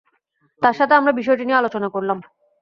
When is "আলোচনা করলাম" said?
1.61-2.17